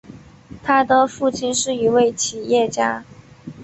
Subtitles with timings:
[0.63, 3.05] 他的父亲是一位企业家。